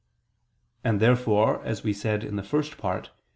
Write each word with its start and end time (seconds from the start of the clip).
And 0.83 0.99
therefore, 0.99 1.63
as 1.63 1.83
we 1.83 1.93
said 1.93 2.23
in 2.23 2.35
the 2.35 2.41
First 2.41 2.79
Part 2.79 3.03
(Q. 3.03 3.13